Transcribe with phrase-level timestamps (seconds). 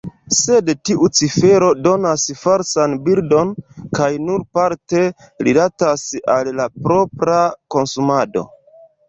[0.35, 3.51] Sed tiu cifero donas falsan bildon
[3.99, 5.05] kaj nur parte
[5.49, 6.07] rilatas
[6.39, 7.39] al la propra
[7.79, 8.47] konsumado.